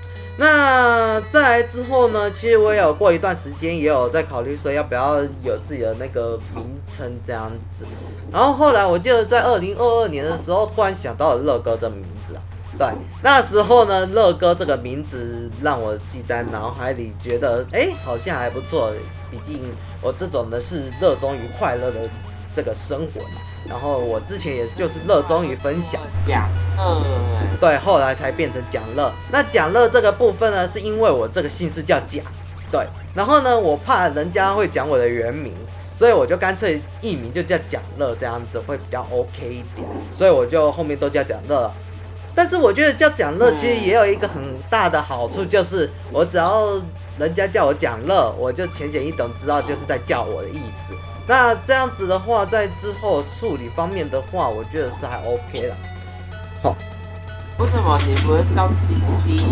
[0.39, 7.87] 那再来之后呢，其实我也有过一段时间也有在考虑说要不要有自己的那个名称这样子，
[8.31, 12.43] 然后后来我记得在二零二二年的时候突然想到了乐哥这名字啊。
[12.79, 12.89] 对，
[13.23, 18.91] 那时候呢，乐哥这个名字让我记在脑海里，觉得哎，好像还不错。
[19.31, 19.61] 毕竟
[20.01, 22.09] 我这种的是热衷于快乐的
[22.57, 23.41] 这个生活嘛。
[23.69, 27.03] 然后我之前也就是热衷于分享讲乐，
[27.61, 29.13] 对，后来才变成讲乐。
[29.31, 32.23] 那讲乐这个部分呢，是因为我这个姓氏叫贾，
[32.73, 32.87] 对。
[33.15, 35.53] 然后呢，我怕人家会讲我的原名，
[35.95, 39.87] 所以我就干脆艺名就叫讲乐，这样子会比较 OK 一点。
[40.17, 41.73] 所以我就后面都叫讲乐了。
[42.35, 46.81] 但是我觉得叫蒋乐其实也有一个很大的好处，就是我只要
[47.19, 50.95] 人家叫我蒋乐，我就浅显易懂知道就是在叫我的意思。
[51.27, 55.77] 那这样子的话，在之后处理方面的话，我觉得是还 OK 了。
[56.63, 56.75] 好，
[57.59, 58.95] 为什么你不会叫弟
[59.27, 59.45] 弟？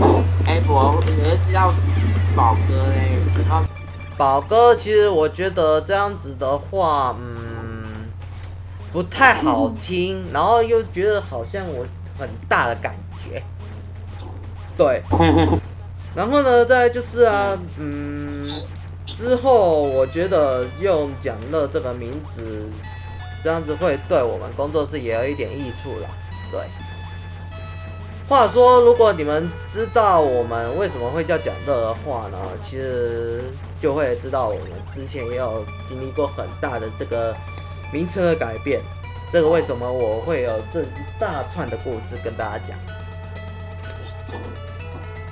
[0.47, 1.73] 哎，我你会叫
[2.35, 3.19] 宝哥嘞？
[4.17, 8.09] 宝哥，其实我觉得这样子的话，嗯，
[8.91, 11.85] 不太好听，然后又觉得好像我。
[12.21, 12.95] 很大的感
[13.25, 13.43] 觉，
[14.77, 15.03] 对，
[16.15, 18.63] 然后呢，再就是啊，嗯，
[19.07, 22.69] 之后我觉得用蒋乐这个名字
[23.43, 26.09] 这样子会对我们工作室也有一点益处啦。
[26.53, 26.61] 对。
[28.29, 33.43] 话说，如果你们知道我们为什么会叫讲乐的话呢，其实
[33.83, 34.63] 就会知道我们
[34.95, 37.35] 之前也有经历过很大的这个
[37.93, 38.81] 名称的改变。
[39.33, 40.87] 这个为什么我会有这一
[41.19, 42.77] 大串的故事跟大家讲？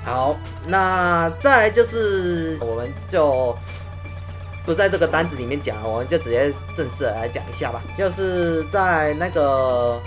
[0.05, 0.35] 好，
[0.65, 3.55] 那再来就是我们就
[4.65, 7.81] 不在这个单子里面讲了，我们就直接正式来讲一下吧。
[7.97, 9.99] 就是在那个。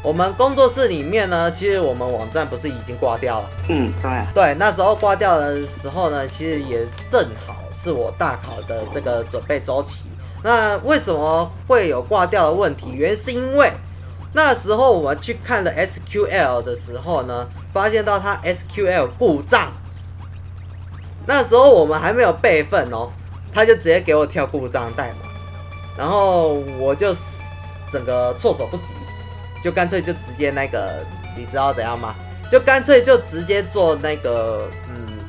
[0.00, 3.50] 我们工作室里面呢，其实我们网站不是已经挂掉了？
[3.68, 4.10] 嗯，对。
[4.32, 10.04] 对，那时候挂掉的时候呢，其实也正好是我大考的这个准备周期。
[10.42, 12.92] 那为什么会有挂掉的问题？
[12.92, 13.72] 原因是因为
[14.32, 19.72] 那时候我们去看了 SQL 的时候呢，发现到它 SQL 故障。
[21.26, 23.10] 那时候我们还没有备份哦，
[23.52, 25.28] 他就直接给我跳故障代码，
[25.96, 27.14] 然后我就
[27.92, 28.84] 整个措手不及。
[29.62, 31.04] 就干脆就直接那个，
[31.36, 32.14] 你知道怎样吗？
[32.50, 34.68] 就干脆就直接做那个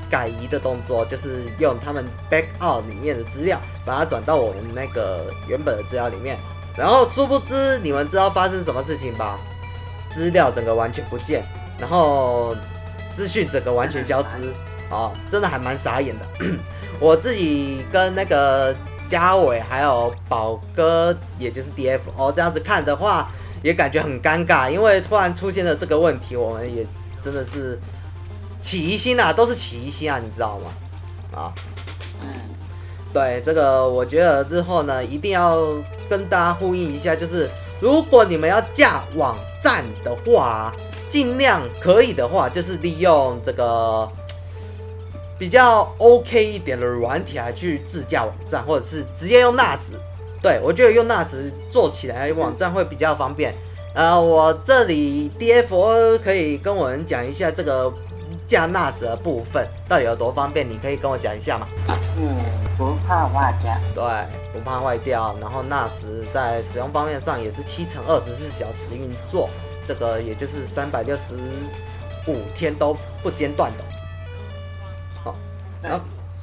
[0.09, 6.37] 改移的动作，就是用他们 backup 里面的资料，把它转到我们那个原本的资料里面。
[6.75, 9.37] 然后殊不知，你们知道发生什么事情吧？
[10.13, 11.43] 资料整个完全不见，
[11.77, 12.55] 然后
[13.13, 14.29] 资讯整个完全消失，
[14.89, 16.45] 哦，真的还蛮傻眼的。
[16.99, 18.75] 我自己跟那个
[19.09, 23.29] 嘉伟还有宝哥，也就是 DF 哦，这样子看的话。
[23.61, 26.87] 也感觉很尴尬，因为突然出现了这个问题，我们也
[27.21, 27.77] 真的是
[28.61, 30.71] 起疑心啊，都是起疑心啊，你知道吗？
[31.31, 31.53] 啊，
[33.13, 35.63] 对这个，我觉得日后呢，一定要
[36.09, 37.49] 跟大家呼应一下，就是
[37.79, 40.73] 如果你们要架网站的话，
[41.09, 44.07] 尽量可以的话，就是利用这个
[45.37, 49.79] 比较 OK 一点的软体来去自架网站，或者是直接用 NAS。
[50.41, 53.53] 对，我觉得用 NAS 做起来网站会比较方便。
[53.95, 57.91] 呃，我这里 DFO 可以跟我们讲一下这个
[58.49, 61.67] 架 NAS 的部分到底有多方便，你可以跟我讲一下吗？
[62.17, 62.35] 嗯，
[62.77, 63.73] 不怕坏掉。
[63.93, 64.03] 对，
[64.51, 65.33] 不怕坏掉。
[65.39, 69.47] 然后 NAS 在使用方面上也是七乘二十四小时运作，
[69.87, 71.35] 这个也就是三百六十
[72.27, 73.83] 五天都不间断的。
[75.23, 75.35] 好，
[75.81, 76.01] 然后。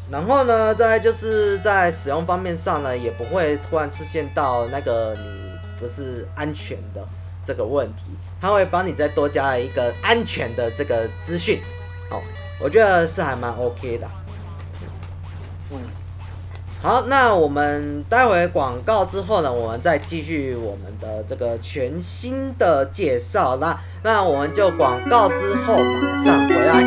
[0.09, 7.05] 然后呢，再就是在使用方面上呢，也不会突然出现到那个你不是安全的
[7.45, 8.05] 这个问题，
[8.41, 11.61] 它会帮你再多加一个安全的这个资讯，
[12.11, 12.23] 哦，
[12.61, 14.07] 我觉得是还蛮 OK 的。
[15.71, 15.79] 嗯，
[16.83, 23.81] 好，那我们待会广告之后呢，我们再继续我们的这个全新的介绍啦。
[24.03, 26.85] 那我们就广告之后马上回来。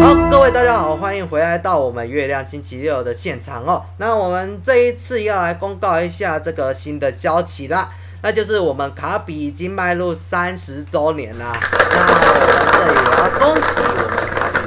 [0.00, 3.84] 好，各位大家好，欢迎回来到我们月亮星期六的现场哦。
[3.98, 7.90] 那我们这一次要来公告一下这个新的消息啦，
[8.22, 11.56] 那就是我们卡比已经迈入三十周年啦。
[11.90, 14.58] 那我们这里也要恭喜我们卡比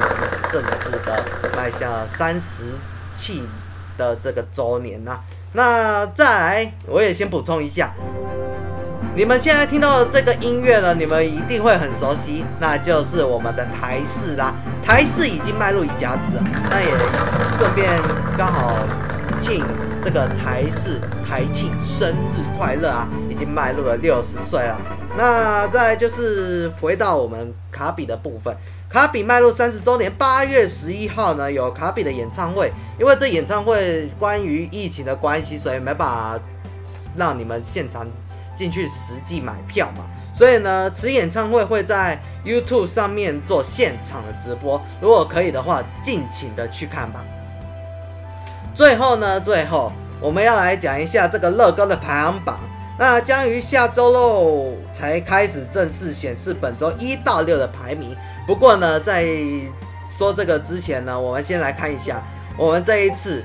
[0.51, 1.23] 正式的
[1.55, 2.63] 迈向三十
[3.15, 3.43] 期
[3.97, 5.21] 的这个周年啦。
[5.53, 7.93] 那再来，我也先补充一下。
[9.17, 14.53] 你们现在听到的这个音乐呢，你们一定会很熟悉，那就是我们的台式啦。
[14.83, 16.39] 台式已经迈入一甲子，
[16.69, 16.91] 那也
[17.57, 17.99] 顺便
[18.37, 18.77] 刚好
[19.41, 19.65] 庆
[20.03, 24.79] 这个台式台庆生日快乐啊，已经迈入了六十岁了。
[25.17, 28.55] 那再就是回到我们卡比的部分，
[28.87, 36.39] 卡比迈入三十周年，八月十一号呢有卡比的演唱会，因为这演唱会关于疫情的关系，所以没办法
[37.15, 38.05] 让你们现场。
[38.57, 40.03] 进去实际买票嘛，
[40.33, 47.23] 所以呢，此演唱会会在 YouTube 上面做现场的直播，如果可以的话，尽情的去看吧。
[48.73, 52.59] 最后呢，最后我们要来讲一下这个乐高的排行榜，
[52.97, 58.15] 那将于下周喽才开始正式显示本周一到六的排名。
[58.45, 59.27] 不过呢，在
[60.09, 62.23] 说这个之前呢，我们先来看一下
[62.57, 63.43] 我们这一次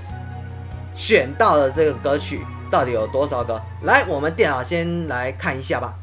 [0.94, 2.40] 选到的这个歌曲。
[2.72, 3.60] 到底有多少个？
[3.82, 5.94] 来，我们电脑先来看一下吧。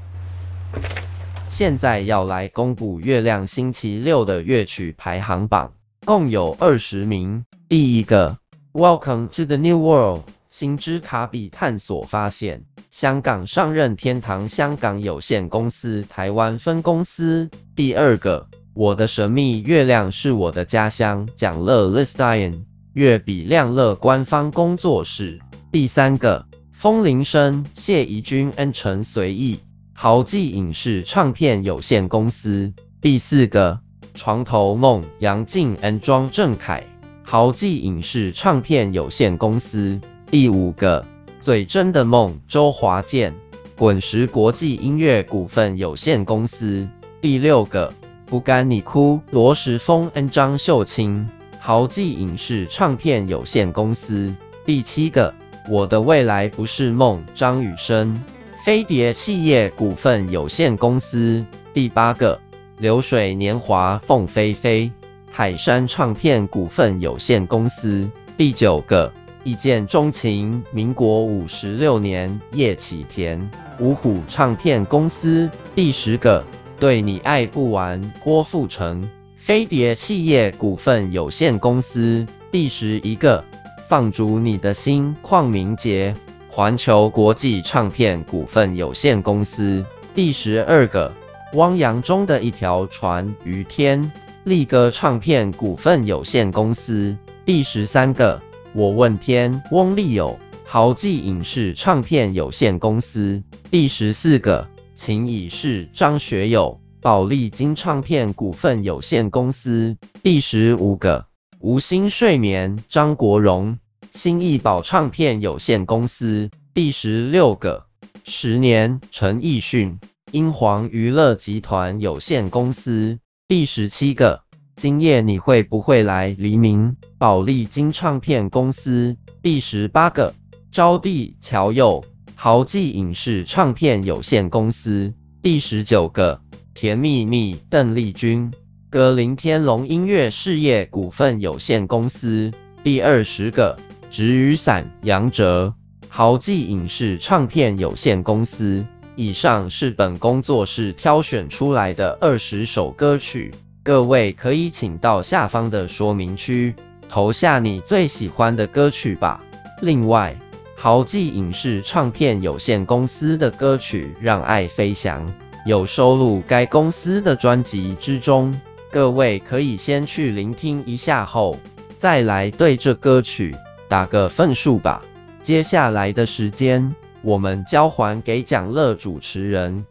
[1.48, 5.74] 现在要来公布月亮星期六的乐曲排行榜，
[6.06, 7.44] 共有二十名。
[7.68, 8.38] 第一个
[8.72, 17.50] ，Welcome to the New World，星之卡比探索发现，香港上任天堂香港有限公司台湾分公司。
[17.76, 25.40] 第二个，我的神秘月亮是我的家乡，蒋乐 Listian，乐比亮乐官方工作室。
[25.72, 26.46] 第三个。
[26.82, 29.60] 风铃声，谢怡君、恩陈随意，
[29.92, 32.72] 豪记影视唱片有限公司。
[33.02, 33.82] 第四个，
[34.14, 36.86] 床头梦，杨静、恩庄正凯，
[37.22, 40.00] 豪记影视唱片有限公司。
[40.32, 41.06] 第五个，
[41.42, 43.36] 最真的梦，周华健，
[43.76, 46.88] 滚石国际音乐股份有限公司。
[47.20, 47.94] 第六个，
[48.26, 51.28] 不甘你哭，罗时丰、恩张秀清，
[51.60, 54.34] 豪记影视唱片有限公司。
[54.66, 55.34] 第七个。
[55.70, 58.24] 我的未来不是梦，张雨生，
[58.66, 61.46] 飞碟企业股份有限公司。
[61.76, 62.40] 第八个，
[62.80, 64.92] 流水年华，凤飞飞，
[65.32, 68.10] 海山唱片股份有限公司。
[68.36, 69.14] 第九个，
[69.44, 75.52] 一见钟情，民国五十六年，叶启田，五虎唱片公司。
[75.76, 76.44] 第十个，
[76.80, 82.26] 对你爱不完，郭富城，飞碟企业股份有限公司。
[82.52, 83.46] 第十一个。
[83.90, 86.16] 放逐你的心，邝明杰，
[86.48, 89.84] 环球国际唱片股份有限公司。
[90.14, 91.12] 第十二个，
[91.54, 94.12] 汪洋中的一条船，于天，
[94.44, 97.18] 力歌唱片股份有限公司。
[97.48, 103.42] 第十三个，我问天，翁立友，豪记影视唱片有限公司。
[103.72, 109.98] 第十四个，情已逝，张学友，宝丽金唱片股份有限公司。
[110.22, 111.29] 第十五个。
[111.62, 113.80] 无心睡眠，张国荣，
[114.12, 116.50] 新艺宝唱片有限公司。
[116.74, 117.86] 第十六个，
[118.24, 120.00] 十年，陈奕迅，
[120.32, 123.20] 英皇娱乐集团有限公司。
[123.50, 124.44] 第十七个，
[124.78, 126.30] 今夜你会不会来？
[126.30, 129.18] 黎明，宝丽金唱片公司。
[129.42, 130.34] 第十八个，
[130.72, 132.06] 招娣，乔佑，
[132.36, 135.14] 豪记影视唱片有限公司。
[135.42, 136.40] 第十九个，
[136.74, 138.54] 甜蜜蜜，邓丽君。
[138.92, 142.52] 格林天龙音乐事业股份有限公司。
[142.84, 143.78] 第二十个，
[144.10, 145.76] 纸雨伞，杨哲，
[146.08, 148.84] 豪记影视唱片有限公司。
[149.16, 156.74] 以上是本工作室挑选出来的二十首歌曲，各位可以请到下方的说明区
[157.10, 159.44] 投下你最喜欢的歌曲吧。
[159.84, 160.36] 另外，
[160.76, 165.28] 豪记影视唱片有限公司的歌曲《让爱飞翔》
[165.64, 168.60] 有收录该公司的专辑之中。
[168.92, 171.60] 各位可以先去聆听一下后，
[171.96, 173.56] 再来对这歌曲
[173.88, 175.04] 打个分数吧。
[175.44, 179.86] 接下来的时间，我们交还给蒋乐主持人。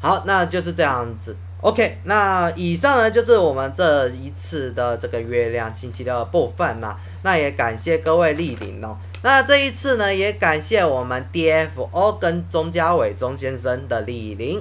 [0.00, 1.36] 好，那就是这样子。
[1.60, 6.98] OK，那以上呢就是我们这一次的这个月亮星期的部分啦。
[7.22, 8.96] 那也感谢各位莅临哦。
[9.22, 14.60] 那这一次呢，也感谢我们 DFO 跟钟家伟钟先生的莅临。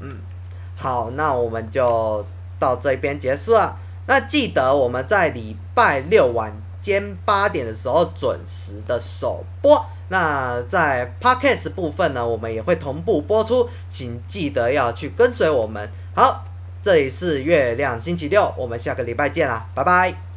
[0.00, 0.18] 嗯，
[0.76, 2.24] 好，那我们就
[2.58, 3.78] 到这边结束了。
[4.06, 9.84] 那记得我们在礼拜六晚间八点的时候准时的首播。
[10.08, 15.88] 那在 Podcast 部分呢，我们也会同步播出，请记得要去跟随我们。
[16.16, 16.44] 好，
[16.82, 20.29] 这里是月亮星期六，我们下个礼拜见啦，拜拜。